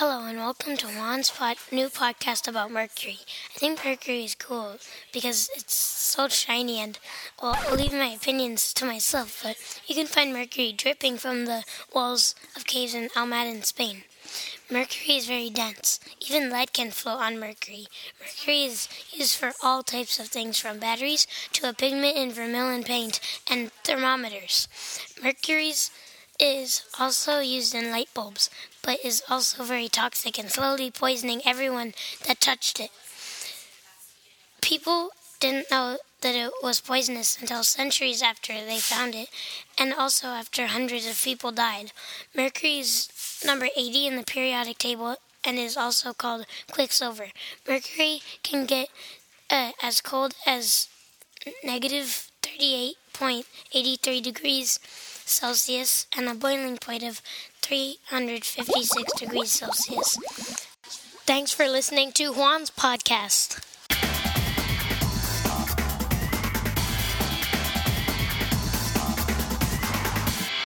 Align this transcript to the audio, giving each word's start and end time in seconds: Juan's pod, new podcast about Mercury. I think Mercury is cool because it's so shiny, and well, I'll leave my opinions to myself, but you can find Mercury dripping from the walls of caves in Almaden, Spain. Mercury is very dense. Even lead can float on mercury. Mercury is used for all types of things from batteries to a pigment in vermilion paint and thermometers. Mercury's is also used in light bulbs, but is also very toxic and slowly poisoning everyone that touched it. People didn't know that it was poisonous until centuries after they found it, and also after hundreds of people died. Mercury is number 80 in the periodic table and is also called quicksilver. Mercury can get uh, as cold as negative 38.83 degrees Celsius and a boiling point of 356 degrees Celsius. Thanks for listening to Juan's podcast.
Juan's 0.00 1.28
pod, 1.28 1.58
new 1.70 1.88
podcast 1.90 2.48
about 2.48 2.70
Mercury. 2.70 3.18
I 3.54 3.58
think 3.58 3.84
Mercury 3.84 4.24
is 4.24 4.34
cool 4.34 4.78
because 5.12 5.50
it's 5.54 5.74
so 5.74 6.26
shiny, 6.28 6.80
and 6.80 6.98
well, 7.42 7.54
I'll 7.58 7.76
leave 7.76 7.92
my 7.92 8.06
opinions 8.06 8.72
to 8.72 8.86
myself, 8.86 9.42
but 9.42 9.58
you 9.86 9.94
can 9.94 10.06
find 10.06 10.32
Mercury 10.32 10.72
dripping 10.72 11.18
from 11.18 11.44
the 11.44 11.64
walls 11.92 12.34
of 12.56 12.64
caves 12.64 12.94
in 12.94 13.10
Almaden, 13.14 13.62
Spain. 13.62 14.04
Mercury 14.70 15.16
is 15.16 15.26
very 15.26 15.50
dense. 15.50 16.00
Even 16.26 16.48
lead 16.48 16.72
can 16.72 16.92
float 16.92 17.20
on 17.20 17.38
mercury. 17.38 17.86
Mercury 18.18 18.62
is 18.64 18.88
used 19.12 19.36
for 19.36 19.52
all 19.62 19.82
types 19.82 20.18
of 20.18 20.28
things 20.28 20.58
from 20.58 20.78
batteries 20.78 21.26
to 21.52 21.68
a 21.68 21.74
pigment 21.74 22.16
in 22.16 22.32
vermilion 22.32 22.84
paint 22.84 23.20
and 23.50 23.70
thermometers. 23.84 24.66
Mercury's 25.22 25.90
is 26.40 26.82
also 26.98 27.40
used 27.40 27.74
in 27.74 27.90
light 27.90 28.08
bulbs, 28.14 28.48
but 28.82 29.04
is 29.04 29.22
also 29.28 29.62
very 29.62 29.88
toxic 29.88 30.38
and 30.38 30.50
slowly 30.50 30.90
poisoning 30.90 31.42
everyone 31.44 31.92
that 32.26 32.40
touched 32.40 32.80
it. 32.80 32.90
People 34.60 35.10
didn't 35.38 35.70
know 35.70 35.98
that 36.22 36.34
it 36.34 36.52
was 36.62 36.80
poisonous 36.80 37.38
until 37.40 37.62
centuries 37.62 38.22
after 38.22 38.52
they 38.52 38.78
found 38.78 39.14
it, 39.14 39.28
and 39.78 39.92
also 39.94 40.28
after 40.28 40.66
hundreds 40.66 41.06
of 41.06 41.22
people 41.22 41.50
died. 41.50 41.92
Mercury 42.34 42.78
is 42.78 43.08
number 43.44 43.68
80 43.76 44.06
in 44.06 44.16
the 44.16 44.22
periodic 44.22 44.78
table 44.78 45.16
and 45.44 45.58
is 45.58 45.76
also 45.76 46.12
called 46.12 46.46
quicksilver. 46.70 47.28
Mercury 47.66 48.20
can 48.42 48.66
get 48.66 48.88
uh, 49.50 49.72
as 49.82 50.00
cold 50.00 50.34
as 50.46 50.88
negative 51.64 52.30
38.83 52.42 54.22
degrees 54.22 54.78
Celsius 55.30 56.06
and 56.16 56.28
a 56.28 56.34
boiling 56.34 56.76
point 56.76 57.02
of 57.02 57.22
356 57.62 59.12
degrees 59.18 59.52
Celsius. 59.52 60.16
Thanks 61.26 61.52
for 61.52 61.68
listening 61.68 62.12
to 62.12 62.32
Juan's 62.32 62.70
podcast. 62.70 63.60